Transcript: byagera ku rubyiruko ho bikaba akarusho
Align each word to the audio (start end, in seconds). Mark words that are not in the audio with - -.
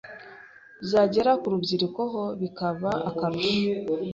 byagera 0.85 1.31
ku 1.39 1.45
rubyiruko 1.53 2.01
ho 2.11 2.23
bikaba 2.41 2.91
akarusho 3.09 3.59